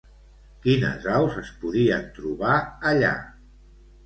Quines 0.63 1.05
aus 1.17 1.37
es 1.41 1.51
podien 1.65 2.09
trobar, 2.17 2.57
allà? 2.95 3.15